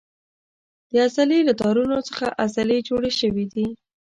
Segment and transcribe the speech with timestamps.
[0.89, 3.67] د عضلې له تارونو څخه عضلې جوړې شوې دي.